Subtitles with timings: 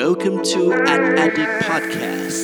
[0.00, 2.38] Welcome to Ad Addict Podcast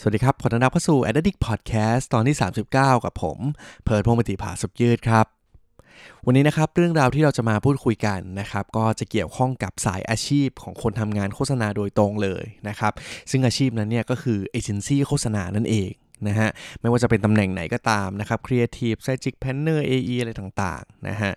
[0.00, 2.36] สวัสดีครับ ขอต้อนรับเข้าสู่ Addict Podcast ตอนที่
[2.70, 3.38] 39 กับผม
[3.84, 5.35] เพิร์ดพงศ์ปฏิภาสุขยืดครับ
[6.26, 12.92] วันนี้นะครับเรื่องราวที่เราจะมาพูดคุยกันนะครับก็จะเกี่ยวข้องกับสายอาชีพของคนทำงานโฆษณาโดยตรงเลยนะครับ
[13.30, 15.90] ซึ่งอาชีพนั้นเนี่ยก็คือเอเจนซี่โฆษณานั่นเอง
[16.28, 16.48] นะฮะ
[16.80, 21.32] ไม่ว่าจะเป็นตำแหน่งไหนก็ตามนะครับ Creative Strategic Planner AE อะไรต่างๆนะฮะ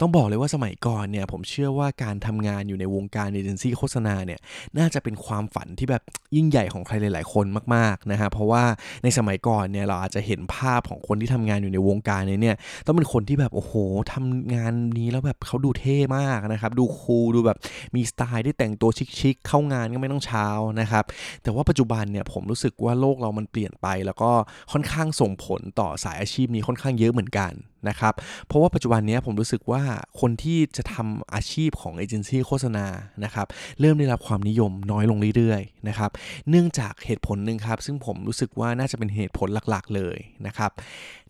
[0.00, 4.40] ต้องบอกเลยว่าสมัยก่อนเนี่ยผมเชื่อว่าการทำงานอยู่ในวงการเอเจนซี่โฆษณาเนี่ย
[4.78, 6.02] น่าจะเป็นความฝันที่แบบ
[6.36, 8.64] ยิ่งใหญ่ของใครหลาย ๆ คนมากๆนะฮะเพราะว่า
[9.02, 12.56] ในสมัยก่อนเนี่ยเราอาจจะเห็นภาพของคนที่ทำงานอยู่ในวงการนี้เนี่ย
[12.86, 13.72] ต้องเป็นคนที่แบบโอ้โห
[14.12, 17.58] ทำงานนี้แล้วแบบเขาดูเท่มากนะครับดูคูลดูแบบ
[17.94, 20.46] มีสไตล์ที่แต่งตัวชิคๆเข้างานก็ไม่ต้องเช้า
[20.80, 21.04] นะครับ
[21.42, 24.32] แต่ว่าปัจจุบันเนี่ยผมรู้สึกว่าโลกเรามันเปลี่ยนไปแล้วก็็
[24.72, 27.52] ค่อนข้างส่งผลต่อสายอาชีพนี้ค่อนข้างเยอะเหมือนกัน
[27.88, 28.14] นะครับ
[28.46, 29.82] เพราะว่าปัจจุบันนี้ผมรู้สึกว่า
[30.20, 32.86] คนที่จะทำอาชีพของเอเจนซี่โฆษณา
[33.24, 33.46] นะครับ
[33.80, 36.10] เริ่มได้รับความนิยมน้อยลงเรื่อยๆนะครับ
[36.50, 40.70] เนื่องจากเหตุผลหนึ่งครับ ซึ่งผมรู้สึกว่าน่าจะเป็นเหตุผลหลักๆเลยนะครับ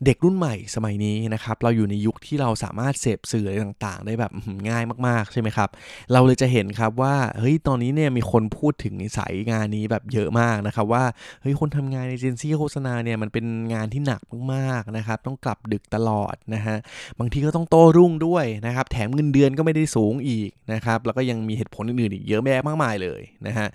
[0.05, 4.32] เด็กรุ่นใหม่สมัยนี้นะครับเราอยู่ในยุคที่เราสามารถเสพสื่ออะไรต่างๆ ได้แบบ
[4.69, 5.69] ง่ายมากๆใช่ไหมครับ
[6.12, 11.05] เราเลยจะเห็นครับว่าเฮ้ยตอนนี้เนี่ยมีคนพูดถึงสายงานนี้แบบเยอะมากนะครับว่า
[11.42, 14.20] เฮ้ยคนทำงานเอเจนซี่โฆษณาเนี่ยมันเป็นงานที่หนัก
[14.52, 16.77] มากๆนะครับต้องกลับดึกตลอดนะฮะ
[17.19, 23.69] บางทีก็ต้องโต้รุ่งด้วยนะครับแถมเงินเดือนก็ไม่ได้สูงอีกนะครับแล้วก็ยังมีเหตุผลอื่นๆอีกเยอะแยะมากมายเลยนะฮะ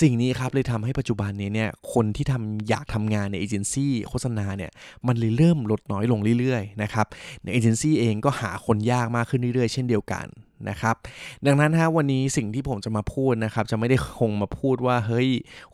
[0.00, 4.70] สิ่งนี้ครับเลยทำให้ปัจจุบันนี้เนี่ยคนที่ทำอยากทำงานในเอเจนซี่โฆษณาเนี่ย
[5.06, 7.06] มันเลยเริ่มลดน้อยลงเรื่อยๆนะครับ
[7.42, 10.26] ในเอเจนซี่เองก็หาคนยากมากขึ้นเรื่อยๆ เช่นเดียวกัน
[10.68, 10.96] นะครับ
[11.46, 15.28] ดังนั้นฮะวันนี้สิ่งที่ผมจะมาพูดนะครับ จะไม่ได้คงมาพูดว่าเฮ้ย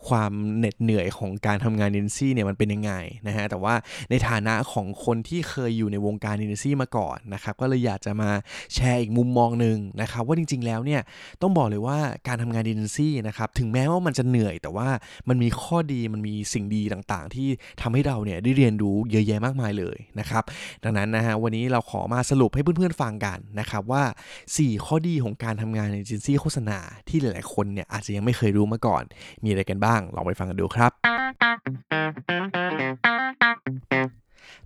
[0.06, 2.92] ความเหน็ดเหนื่อยของการทำงานเอเจนซี่เนี่ยมันเป็นยังไง
[3.26, 3.74] นะฮะแต่ว่า
[4.10, 8.30] ในฐานะของคนที่เคยอยู่ในวงการเอเจนซี่มาก่อนนะครับก็เลยอยากจะมา
[8.74, 11.00] แชร์อีกมุมมองหนึ่งนะครับว่าจริง ๆ แล้วเนี่ย
[11.42, 14.88] ต้องบอกเลยว่าการทำงานเอเจนซี่นะครับถึงแม้ว่ามันจะเหนื่อยแต่ว่า
[15.28, 17.48] มันมีข้อดีมันมีสิ่งดีต่างๆ ที่
[17.80, 20.42] ทำให้เราเนี่ยได้เรียนรู้เยอะแยะมากมายเลยนะครับ
[20.84, 24.02] ดังนั้นนะฮะวันนี้เราขอมาสรุปให้เพื่อนๆฟังกันนะครับว่า
[24.46, 29.02] 4ข้อดีของการทำงานในเอเจนซี่โฆษณาที่หลายๆคนเนี่ยอาจจะยังไม่เคยรู้มาก่อน
[29.44, 30.92] มีอะไรกันบ้าง ลองไปฟังกันดูครับ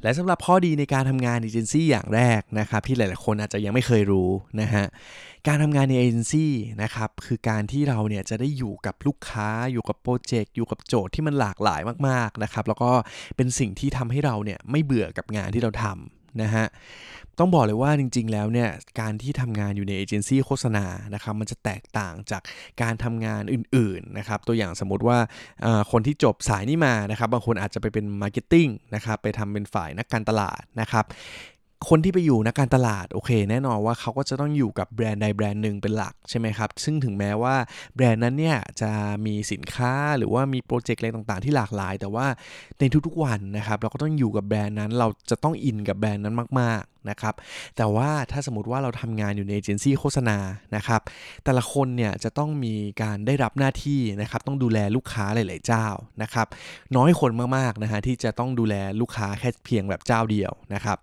[0.03, 4.31] และสำหรับข้อดีในการทำงานเอเจนซี่อย่างแรกนะครับที่หลาย ๆ คนอาจจะยังไม่เคยรู้
[4.61, 4.85] นะฮะ
[5.47, 6.53] การทำงานในเอเจนซี่
[6.83, 12.91] นะครับคือการที่เราเนี่ยจะได้อยู่กับลูกค้าอยู่กับโปรเจกต์อยู่กับโจทย์ที่มันหลากหลายมาก ๆ นะครับแล้วก็
[13.37, 16.67] เป็นสิ่งที่ทำให้เราเนี่ยไม่เบื่อกับงานที่เราทำ นะฮะ
[17.39, 18.69] ต้องบอกเลยว่าจริง ๆ แล้วเนี่ย
[19.01, 20.85] การที่ทำงานอยู่ในเอเจนซี่โฆษณา
[21.15, 22.43] นะครับมันจะแตกต่างจาก
[22.83, 25.19] การทำงานอื่นๆนะครับตัวอย่างสมมติว่า
[25.93, 31.05] คนที่จบสายนี้มานะครับบางคนอาจจะไปเป็น marketing นะครับไปทำเป็นฝ่ายนักการตลาดนะครับ
[31.89, 37.55] คนที่ไปอยู่นักการตลาดโอเค แน่นอนว่าเขาก็จะต้องอยู่กับแบรนด์ใดแบรนด์หนึ่งเป็นหลักใช่ไหมครับซึ่งถึงแม้ว่า
[37.95, 38.91] แบรนด์นั้นเนี่ยจะ
[39.27, 42.27] มีสินค้าหรือว่ามีโปรเจกต์อะไรต่างๆ ที่หลากหลาย แต่ว่า
[42.79, 47.35] ในทุกๆวันนะครับเราก็ต้องอยู่กับแบรนด์นั้น เราจะต้องอินกับแบรนด์นั้นมากนะครับ
[47.77, 50.39] แต่ว่าถ้าสมมติว่าเราทำงานอยู่ในเอเจนซี่โฆษณา
[50.77, 51.01] นะครับ
[51.45, 55.87] แต่ละคนเนี่ยจะต้องมีการได้รับหน้าที่นะครับ ต้องดูแลลูกค้าหลาย ๆ เจ้า
[56.23, 56.47] นะครับ
[56.97, 60.99] น้อยคนมาก ๆ นะฮะที่จะต้องดูแลลูกค้าแค่เพียงแบบเจ้าเดียวนะครับ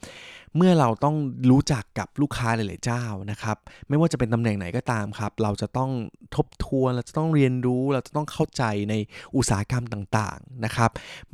[0.58, 1.16] เมื่อเราต้อง
[1.52, 3.58] รู้จักกับลูกค้าหลาย ๆ เจ้านะครับ
[3.90, 5.92] ไม่ว่าจะเป็นตำแหน่งไหนก็ตามครับ เราจะต้อง
[6.36, 8.94] ทบทวน เราจะต้องเรียนรู้ เราจะต้องเข้าใจใน
[9.36, 10.90] อุตสาหกรรมต่าง ๆ นะครับ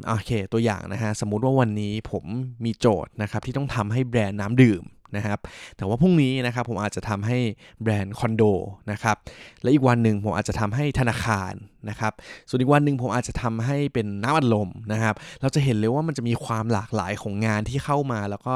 [0.08, 2.26] โอเค ตัวอย่างนะฮะ สมมุติว่าวันนี้ผม
[2.66, 4.84] มีโจทย์นะครับที่ต้องทำให้แบรนด์น้ำดื่ม
[5.18, 5.40] นะครับ
[5.78, 7.38] แต่ว่าพรุ่งนี้นะครับผมอาจจะทำให้
[7.82, 8.44] แบรนด์คอนโด
[8.92, 9.18] นะครับ
[9.62, 11.54] และอีกวันหนึ่งผมอาจจะทำให้ธนาคาร
[11.90, 12.14] นะครับ
[12.50, 18.56] ส่วนอีกวันหนึ่งผมอาจจะทำให้เป็นน้ำอัดลมนะครับเราจะเห็นเลยว่ามันจะมีความหลากหลายของงานที่เข้ามา แล้วก็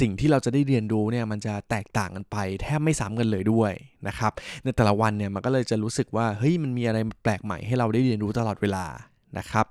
[0.00, 3.72] สิ่งที่เราจะได้เรียนรู้เนี่ยมันจะแตกต่างกันไป แทบไม่ซ้ำกันเลยด้วย
[4.08, 4.32] นะครับ
[4.64, 8.86] ในแต่ละวันเนี่ยมันก็เลยจะรู้สึกว่าเฮ้ยมันมีอะไรแปลกใหม่ให้เราได้เรียนรู้ตลอดเวลา
[9.38, 9.64] นะครับ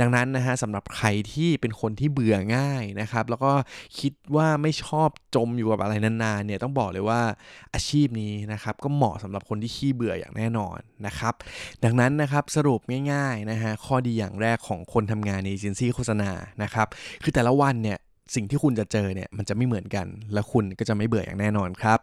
[0.00, 3.52] ดังนั้นนะฮะสำหรับใครที่เป็นคนที่เบื่อง่ายนะครับ แล้วก็
[4.00, 7.20] คิดว่าไม่ชอบจมอยู่กับอะไรนานๆเนี่ยต้องบอกเลยว่า
[7.74, 11.34] อาชีพนี้นะครับก็เหมาะสำหรับคนที่ขี้เบื่ออย่างแน่นอนนะครับ
[11.84, 12.80] ดังนั้นนะครับสรุป
[13.12, 16.30] ง่ายๆนะฮะข้อดีอย่างแรกของคนทำงานในเอเจนซี่โฆษณา
[16.62, 16.86] นะครับ
[17.22, 17.98] คือแต่ละวันเนี่ย
[18.34, 21.98] สิ่งที่คุณจะเจอเนี่ยมันจะไม่เหมือนกัน และคุณก็จะไม่เบื่ออย่างแน่นอนครับ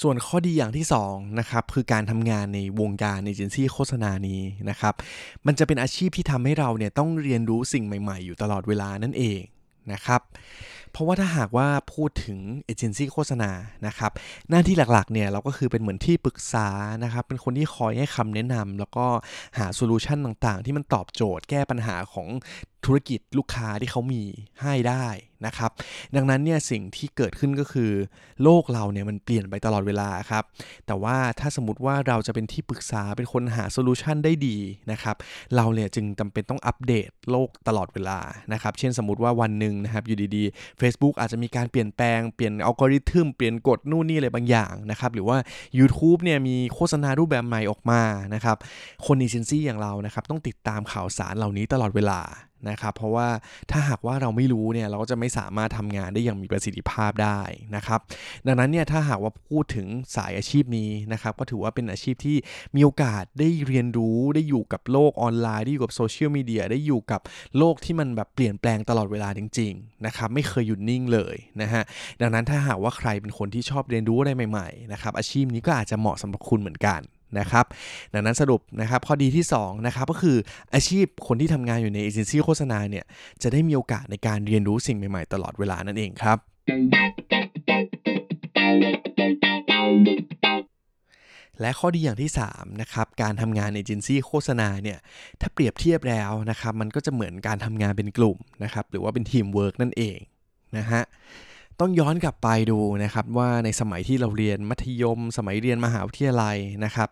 [0.00, 4.94] ส่วนข้อดีอย่างที่2นะครับคือการทำงานในวงการเอเจนซี่โฆษณานี้นะครับ
[5.46, 9.40] มันจะเป็นอาชีพที่ทำให้เราเนี่ยต้องเรียนรู้สิ่งใหม่ๆ อยู่ตลอดเวลานั่นเอง
[9.92, 10.20] นะครับ
[10.92, 13.50] เพราะว่าถ้าหากว่าพูดถึงเอเจนซี่โฆษณา
[13.86, 14.12] นะครับ
[14.50, 16.68] หน้าที่หลักๆเนี่ยเราก็คือเป็นเหมือนที่ปรึกษา
[17.04, 19.06] นะครับเป็นคนที่คอยให้คำแนะนำแล้วก็
[19.58, 22.28] หา solution ต่างๆ ที่มันตอบโจทย์แก้ปัญหาของ
[22.84, 24.22] ธุรกิจลูกค้าที่เขามี
[24.62, 25.06] ให้ได้
[25.46, 25.70] นะครับ
[26.16, 27.90] ดังนั้นเนี่ยสิ่งที่เกิดขึ้นก็คือ
[28.42, 30.44] โลกเราเนี่ยมันเปลี่ยนไปตลอดเวลาครับ
[30.86, 34.56] แต่ว่าถ้าสมมติว่าเราจะเป็นที่ปรึกษาเป็นคนหา solution ได้ดี
[34.90, 35.16] นะครับ
[35.56, 38.18] เราเนี่ยจึงจำเป็นต้องอัปเดตโลกตลอดเวลา
[38.52, 45.36] นะครับ เช่นสมมติว่าวันหนึ่งนะครับอยู่ดีๆ Facebook อาจจะมีการเปลี่ยนแปลงเปลี่ยนอัลกอริทึมเปลี่ยนกฎนู่นนี่อะไรบางอย่างนะครับ หรือว่า
[45.78, 48.02] YouTube เนี่ยมีโฆษณารูปแบบใหม่ออกมา
[48.34, 48.56] นะครับ
[49.06, 52.20] คนอีเจนซี่อย่างเรานะครับต้องติดตามข่าวสารเหล่านี้ตลอดเวลา
[52.70, 53.28] นะครับเพราะว่า
[53.70, 57.40] ถ้าหากว่าเราไม่รู้เนี่ยเราก็จะไม่สามารถทำงานได้อย่างมีประสิทธิภาพได้
[57.76, 58.00] นะครับ
[58.46, 59.86] ดังนั้นเนี่ยถ้าหากว่าพูดถึง
[60.16, 62.36] สายอาชีพนี้นะครับก็ถือว่าเป็นอาชีพที่
[62.74, 67.20] มีโอกาสได้เรียนรู้ได้อยู่กับโลกออนไลน์ ได้อยู่กับโซเชียลมีเดียได้อยู่กับ
[67.58, 71.82] โลกที่มันแบบเปลี่ยนแปลงตลอดเวลาจริงๆนะครับไม่เคยหยุดนิ่งเลยนะฮะ
[72.20, 77.00] ดังนั้นถ้าหากว่าใครเป็นคนที่ชอบเรียนรู้อะไรใหม่ๆนะครับอาชีพนี้ก็อาจจะเหมาะสำหรับคุณเหมือนกัน
[77.38, 77.64] นะครับ
[78.14, 80.36] ดังนั้นสรุปนะครับข้อดีที่2นะครับก็คือ
[80.74, 83.04] อาชีพคนที่ทำงานอยู่ในเอเจนซี่โฆษณาเนี่ย
[83.42, 86.38] จะได้มีโอกาสในการเรียนรู้สิ่งใหม่ๆ ตลอดเวลานั่นเองครับ
[91.60, 94.98] และข้อดีอย่างที่3นะครับการทำงานในเอเจนซี่โฆษณาเนี่ย
[95.40, 100.18] ถ้าเปรียบเทียบแล้วนะครับมันก็จะเหมือนการทำงานเป็นกลุ่มนะครับหรือว่าเป็นทีมเวิร์กนั่นเอง
[100.78, 101.02] นะฮะ
[101.80, 107.08] ต้องย้อนกลับไปดูนะครับว่าในสมัยที่เราเรียนมัธยม สมัยเรียนมหาวิทยาลัยนะครับ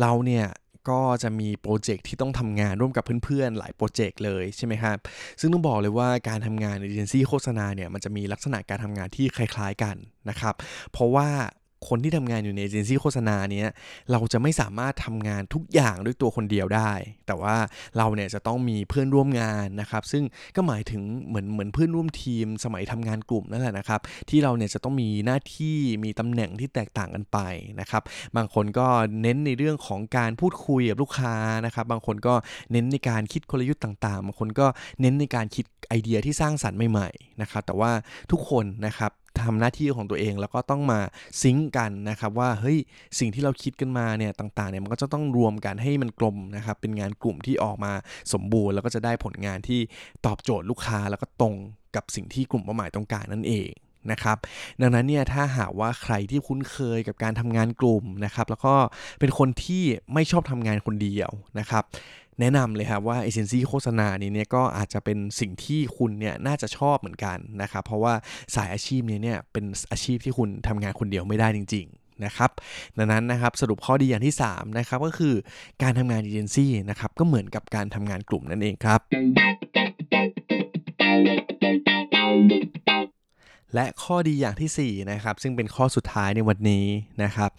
[0.00, 0.46] เราเนี่ย
[0.90, 4.96] ก็จะมีโปรเจกต์ที่ต้องทำงานร่วมกับเพื่อนๆ หลายโปรเจกต์เลยใช่ไหมครับ
[5.40, 9.96] ซึ่งต้องบอกเลยว่าการทำงานในเอเจนซี่โฆษณาเนี่ยมันจะมีลักษณะการทำงานที่คล้ายๆกัน
[10.28, 10.54] นะครับ
[10.92, 11.28] เพราะว่า
[11.88, 13.68] คนที่ทำงานอยู่ในเอเจนซี่โฆษณาเนี้ย
[14.10, 16.92] เราจะไม่สามารถทำงานทุกอย่างด้วยตัวคนเดียวได้
[17.26, 17.56] แต่ว่า
[17.98, 20.24] เราเนี่ยจะต้องมีเพื่อนร่วมงานนะครับ ซึ่ง
[20.56, 24.00] ก็หมายถึงเหมือนเหมือนเพื่อนร่วมทีมสมัยทำงานกลุ่มนั่นแหละนะครับ
[24.30, 27.38] ที่เราเนี่ยจะต้องมีหน้าที่มีตำแหน่งที่แตกต่างกันไป
[27.80, 28.02] นะครับ
[28.36, 28.86] บางคนก็
[29.22, 31.34] เน้นในเรื่องของการพูดคุยกับลูกค้า
[31.66, 32.34] นะครับ บางคนก็
[32.72, 34.66] เน้นในการคิดกลยุทธ์ต่างๆ บางคนก็
[35.00, 37.90] เน้นในการคิดไอเดียที่สร้างสรรค์ใหม่ๆนะครับ แต่ว่า
[38.30, 41.00] ทุกคนนะครับ ทำหน้าที่ของตัวเอง แล้วก็ต้องมา
[41.42, 42.78] ซิงก์กันนะครับว่าเฮ้ย
[43.18, 47.92] สิ่งที่เราคิดกันมาเนี่ยต่างๆเนี่ยมันก็จะต้องรวมกันให้มันกลมนะครับเป็นงานกลุ่มที่ออกมา
[48.32, 49.80] สมบูรณ์ แล้วก็จะได้ผลงานที่
[50.26, 51.54] ตอบโจทย์ลูกค้า แล้วก็ตรง
[51.96, 53.70] กับสิ่งที่กลุ่มเป้าหมายต้องการนั่นเอง
[54.10, 54.36] นะครับ
[54.80, 58.74] ดังนั้นเนี่ยถ้าหากว่าใครที่คุ้นเคยกับการทำงานกลุ่มนะครับแล้วก็
[59.20, 59.82] เป็นคนที่
[60.14, 61.84] ไม่ชอบทำงานคนเดียวนะครับ
[62.40, 68.14] แนะนำเลยครับว่าเอเจนซี่โฆษณานี้เนี่ยก็อาจจะเป็นสิ่งที่คุณเนี่ยน่าจะชอบเหมือนกันนะครับเพราะว่า
[68.54, 72.50] สายอาชีพนี้เนี่ยเป็นอาชีพที่คุณทำงานคนเดียวไม่ได้จริงๆนะครับ
[72.98, 75.34] ดังนั้นนะครับสรุปข้อดีอย่างที่3นะครับก็คือ
[75.82, 79.00] การทำงานเอเจนซี่นะครับก็เหมือนกับการทำงานกลุ่มนั่นเองครับ
[83.74, 86.86] และข้อดีอย่างที่4นะครับซึ่งเป็นข้อสุดท้ายในวันนี้
[87.22, 87.50] นะครับ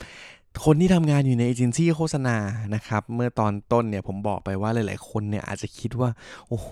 [0.66, 2.38] คนที่ทำงานอยู่ในเอเจนซี่โฆษณา
[2.76, 6.10] นะครับ เมื่อตอนต้นเนี่ยผมบอกไปว่าหลาย ๆ คนเนี่ยอาจจะคิดว่า
[6.50, 6.70] โอ้โห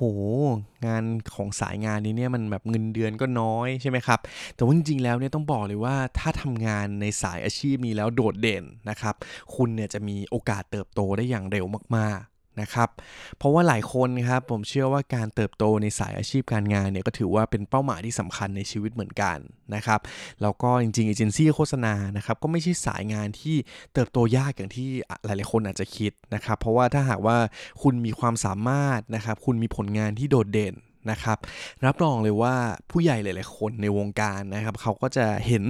[0.85, 1.03] งาน
[1.35, 4.19] ของสายงานนี้เนี่ยมันแบบเงินเดือนก็น้อยใช่ไหมครับ
[4.55, 9.15] แต่ว่าจริง ๆ แล้วเนี่ยต้องบอกเลยว่าถ้าทำงานในสายอาชีพนี้แล้วโดดเด่นนะครับ
[9.55, 11.65] คุณเนี่ยจะมีโอกาสเติบโตได้อย่างเร็ว
[11.97, 12.31] มากๆ
[12.61, 12.89] นะครับ
[13.37, 19.37] เพราะว่าหลายคนครับผมเชื่อว่าการเติบโตในสายอาชีพการงานเนี่ยก็ถือว่าเป็นเป้าหมายที่สำคัญในชีวิตเหมือนกัน
[19.75, 19.99] นะครับ
[20.41, 23.55] แล้วก็จริงๆเอเจนซี่โฆษณานะครับก็ไม่ใช่สายงานที่
[23.93, 24.87] เติบโตยากอย่างที่
[25.25, 27.37] หลายๆคนอาจจะคิดนะครับ เพราะว่าถ้าหากว่า
[27.83, 30.75] คุณมีความสามารถนะครับคุณมีผลงานที่โดดเด่น
[31.11, 31.37] นะครับ
[31.85, 32.55] รับรองเลยว่า
[32.91, 35.63] ผู้ใหญ่หลาย ๆ คนในวงการนะครับ เขาก็จะเห็น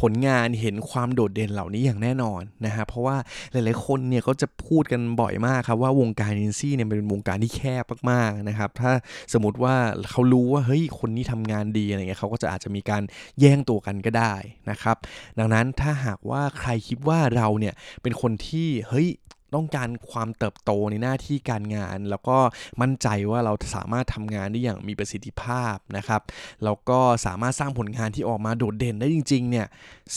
[0.00, 3.16] ผลงานเห็นความโดดเด่นเหล่านี้อย่างแน่นอนนะฮะเพราะว่า
[3.52, 8.92] หลาย ๆ คนเนี่ยเขาจะพูดกันบ่อยมากครับว่าวงการเอนซี่เนี่ยเป็นวงการที่แคบมาก ๆ นะครับ ถ้า
[9.32, 9.76] สมมติว่า
[10.10, 13.02] เขารู้ว่าเฮ้ยคนนี้ทำงานดีอะไรเงี้ยเขาก็จะอาจจะมีการ
[13.40, 14.34] แย่งตัวกันก็ได้
[14.70, 14.96] นะครับ
[15.38, 19.08] ดังนั้นถ้าหากว่าใครคิดว่าเราเนี่ยเป็นคนที่เฮ้ย
[19.54, 22.38] ต้องการความเติบโตในหน้าที่การงาน แล้วก็
[22.80, 26.22] มั่นใจว่าเราสามารถทำงานได้อย่างมีประสิทธิภาพนะครับ
[26.64, 29.66] แล้วก็สามารถสร้างผลงานที่ออกมาโดดเด่นได้จริงๆเนี่ย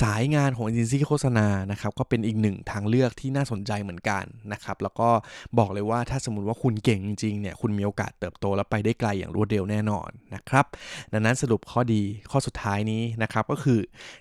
[0.02, 4.24] สายงานของเอเจนซี่โฆษณานะครับก็เป็นอีกหนึ่งทางเลือกที่น่าสนใจเหมือนกัน
[4.54, 5.10] นะครับแล้วก็
[5.58, 10.66] บอกเลยว่าถ้าสมมติว่าคุณเก่งจริงๆเนี่ยคุณมีโอกาสเติบโตและไปได้ไกลอย่างรวดเร็วแน่นอนนะครับ
[11.14, 13.80] ดังนั้นสรุปข้อดีข้อสุดท้ายนี้นะครับก็คือ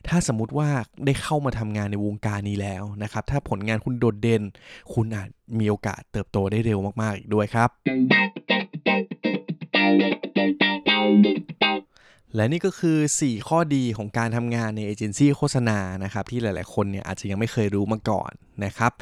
[0.08, 0.68] ถ้าสมมติว่า
[1.06, 4.42] ได้เข้ามาทำงานในวงการนี้แล้วนะครับถ้าผลงานคุณโดดเด่น
[4.94, 5.28] คุณอาจ
[5.58, 7.70] มีโอกาสเติบโตได้เร็วมากๆอีกด้วยครับ
[12.36, 18.30] และนี่ก็คือ 4 ข้อดีของการทำงานในเอเจนซี่โฆษณานะครับที่หลายๆ คนเนี่ยอาจจะยังไม่เคยรู้มาก่อน
[18.64, 18.92] นะครับ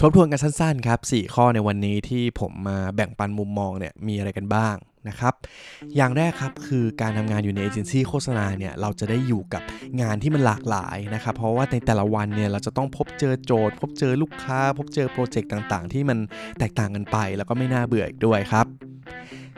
[0.00, 4.76] ทบทวนกันสั้นๆ ครับ 4 ข้อในวันนี้ที่ผมมาแบ่งปันมุมมองเนี่ยมีอะไรกันบ้าง
[5.08, 5.34] นะครับ
[5.96, 9.62] อย่างแรกครับคือการทำงานอยู่ในเอเจนซี่โฆษณาเนี่ยเราจะได้อยู่กับ
[10.00, 16.18] งานที่มันหลากหลายนะครับ เพราะว่าในแต่ละวันเนี่ยเราจะต้องพบเจอโจทย์ พบเจอลูกค้า พบเจอโปรเจกต์ต่างๆ ที่มัน
[16.58, 18.68] แตกต่างกันไป แล้วก็ไม่น่าเบื่ออีกด้วยครับ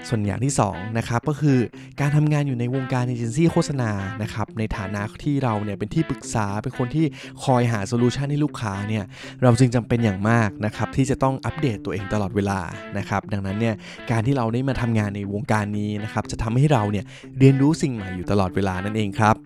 [0.09, 1.59] ส่วนอย่างที่2นะครับก็คือ
[2.01, 3.91] การทำงานอยู่ในวงการเอเจนซี่โฆษณา
[4.23, 7.07] นะครับในฐานะที่เราเนี่ยเป็นที่ปรึกษาเป็นคนที่
[7.45, 9.05] คอยหา solution ให้ลูกค้าเนี่ย
[9.43, 12.61] เราจึงจำเป็นอย่างมากนะครับที่จะต้องอัปเดตตัวเองตลอดเวลา
[12.99, 13.75] นะครับดังนั้นเนี่ย
[14.11, 17.05] การที่เราได้มาทำงานในวงการนี้นะครับจะทำให้เราเนี่ย
[17.39, 19.37] เรียนรู้สิ่งใหม่อยู่ตลอดเวลานั่นเองครับ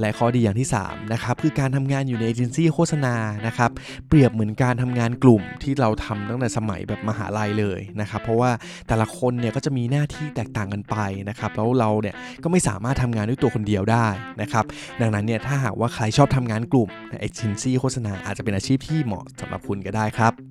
[0.00, 3.14] และข้อดีอย่างที่3นะครับคือการทำงานอยู่ในเอเจนซี่โฆษณา
[3.46, 3.70] นะครับ
[4.08, 8.50] เปรียบเหมือนการทำงานกลุ่มที่เราทำตั้งแต่สมัยแบบมหาลัยเลยนะครับเพราะว่า
[8.88, 10.96] แต่ละคนเนี่ยก็จะมีหน้าที่แตกต่างกันไป
[11.28, 14.06] นะครับแล้วเราเนี่ยก็ไม่สามารถทำงานด้วยตัวคนเดียวได้
[14.42, 14.64] นะครับ
[15.00, 16.88] ดังนั้นเนี่ยถ้าหากว่าใครชอบทำงานกลุ่ม
[17.20, 20.49] เอเจนซี่โฆษณาอาจจะเป็นอาชีพที่เหมาะสำหรับคุณก็ได้ครับ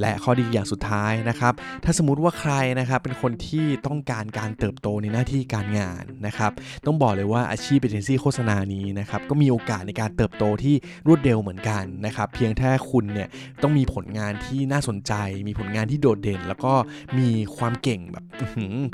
[0.00, 1.52] และข้อดีอย่างสุดท้ายนะครับ
[1.84, 6.52] ถ้าสมมติว่าใครนะครับเป็นคนที่ต้องการการเติบโตในหน้าที่การงานนะครับ
[6.86, 10.74] ต้องบอกเลยว่าอาชีพเอเจนซี่โฆษณานี้นะครับก็มีโอกาสในการเติบโตที่
[11.06, 13.28] รวดเร็วเหมือนกันนะครับ เพียงแค่คุณเนี่ย
[13.62, 15.12] ต้องมีผลงานที่น่าสนใจ
[15.48, 16.72] มีผลงานที่โดดเด่น แล้วก็
[17.18, 18.24] มีความเก่งแบบ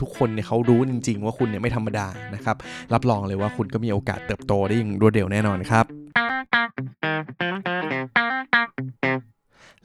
[0.01, 2.57] ทุกคนเนี่ยเขารู้จริง ๆ ว่าคุณเนี่ยไม่ธรรมดานะครับ
[2.95, 5.87] รับรองเลยว่าคุณก็มีโอกาสเติบโตได้อย่างรวดเร็วแน่นอนครับ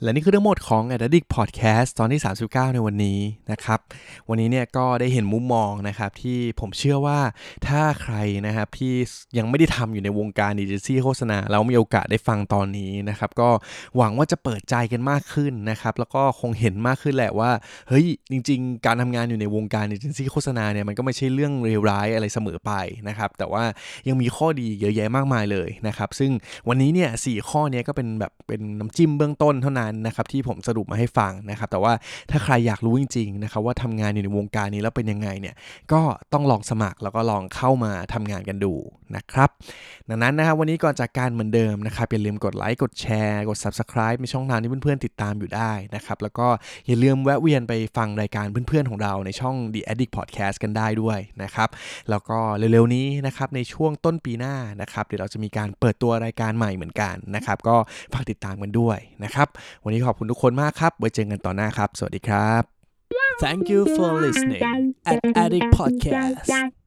[0.03, 3.20] และนี่คือทั้งหมดของ a d d i c t Podcast ตอนที่ 39 ในวันนี้
[3.51, 3.79] นะครับ
[4.29, 7.20] วันนี้เนี่ยก็ได้เห็นมุมมองนะครับที่ผมเชื่อว่า
[7.67, 8.15] ถ้าใคร
[8.48, 8.93] นะครับที่
[9.38, 13.50] ยังไม่ได้ทำอยู่ในวงการดิจิทัลโฆษณาแล้วมีโอกาสได้ฟังตอนนี้นะครับ ก็
[13.98, 17.51] หวังว่าจะเปิดใจกันมากขึ้นนะครับ แล้วก็คงเห็นมากขึ้นแหละว่า
[17.89, 22.72] เฮ้ย จริง ๆ การทำงานอยู่ในวงการดิจิทัลโฆษณาเนี่ยมันก็ไม่ใช่เรื่องเลวร้ายอะไรเสมอไป
[23.08, 23.63] นะครับ แต่ว่า
[24.08, 26.31] ยังมีข้อดีเยอะแยะมากมายเลยนะครับ ซึ่ง
[26.67, 31.93] วันนี้เนี่ยสข้อนี้ก็เป็นแบบเป็นน้ำจิ้มเบื้องต้นเท่านั้นนะครับที่ผมสรุปมาให้ฟังนะครับแต่ว่า
[32.31, 35.55] ถ้าใครอยากรู้จริงๆนะครับว่าทำงานอยู่ในวงการนี้แล้วเป็นยังไงเนี่ย
[35.91, 36.01] ก็
[36.33, 38.74] ต้องลองสมัครแล้วก็ลองเข้ามาทำงานกันดู
[39.15, 39.50] นะครับ
[40.10, 46.48] ดังนั้นนะครับวันนี้ก่อนจากการเหมือนเดิมนะครับอย่าลืมกดไลค์กดแชร์กด Subscribe ในช่องทางที่เพื่อนๆติดตามอยู่ได้นะครับแล้วก็
[46.88, 51.69] อย่าลืมแวะเวียนไปฟังรายการเพื่อนๆของเราในช่อง The Addict Podcast กันได้ด้วยนะครับ
[52.10, 57.75] แล้วก็เร็วๆนี้นะครับในช่วงต้นปีหน้านะครับเดี๋ยวเราจะมีการเปิดตัวรายการใหม่เหมือนกันนะครับก็
[58.13, 59.48] ฝากติดตามกันด้วยนะครับ
[59.84, 62.63] วันนี้ขอบคุณทุกคนมากครับ ไว้เจอกันต่อหน้าครับ สวัสดีครับ
[63.44, 64.63] Thank you for listening
[65.12, 66.80] at Addict Podcast